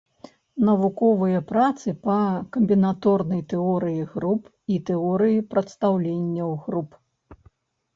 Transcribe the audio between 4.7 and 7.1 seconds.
і тэорыі прадстаўленняў груп.